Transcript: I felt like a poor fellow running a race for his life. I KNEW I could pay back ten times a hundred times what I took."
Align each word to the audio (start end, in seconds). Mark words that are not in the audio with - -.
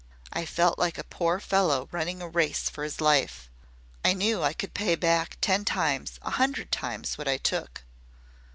I 0.33 0.47
felt 0.47 0.79
like 0.79 0.97
a 0.97 1.03
poor 1.03 1.39
fellow 1.39 1.87
running 1.91 2.23
a 2.23 2.27
race 2.27 2.71
for 2.71 2.83
his 2.83 2.99
life. 2.99 3.51
I 4.03 4.13
KNEW 4.15 4.41
I 4.41 4.51
could 4.51 4.73
pay 4.73 4.95
back 4.95 5.37
ten 5.41 5.63
times 5.63 6.17
a 6.23 6.31
hundred 6.31 6.71
times 6.71 7.19
what 7.19 7.27
I 7.27 7.37
took." 7.37 7.83